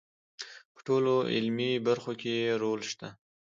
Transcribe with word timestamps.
په 0.73 0.79
ټولو 0.87 1.13
علمي 1.33 1.71
برخو 1.87 2.11
کې 2.21 2.31
یې 2.43 2.51
رول 2.61 2.81
شته. 2.91 3.07